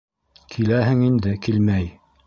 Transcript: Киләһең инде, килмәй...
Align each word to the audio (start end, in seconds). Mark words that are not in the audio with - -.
Киләһең 0.55 1.05
инде, 1.11 1.37
килмәй... 1.49 1.91